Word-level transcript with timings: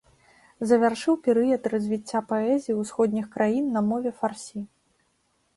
Завяршыў 0.69 1.17
перыяд 1.27 1.69
развіцця 1.73 2.19
паэзіі 2.31 2.79
ўсходніх 2.81 3.25
краін 3.37 3.65
на 3.77 3.81
мове 3.91 4.11
фарсі. 4.23 4.59